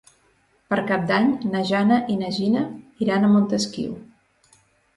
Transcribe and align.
Per 0.71 0.79
Cap 0.91 1.03
d'Any 1.11 1.27
na 1.51 1.61
Jana 1.73 1.99
i 2.15 2.17
na 2.23 2.31
Gina 2.39 2.65
iran 3.07 3.23
a 3.23 3.33
Montesquiu. 3.37 3.97